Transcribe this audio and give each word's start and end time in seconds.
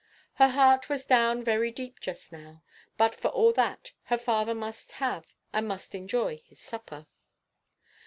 Her 0.33 0.47
heart 0.47 0.89
was 0.89 1.05
down 1.05 1.43
very 1.43 1.69
deep 1.69 1.99
just 1.99 2.31
now, 2.31 2.63
but 2.97 3.13
for 3.13 3.27
all 3.27 3.53
that, 3.53 3.91
her 4.05 4.17
father 4.17 4.55
must 4.55 4.93
have 4.93 5.27
and 5.53 5.67
must 5.67 5.93
enjoy 5.93 6.41
his 6.43 6.59
supper. 6.59 7.05